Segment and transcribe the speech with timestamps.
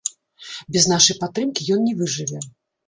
[0.77, 2.39] Без нашай падтрымкі ён не выжыве.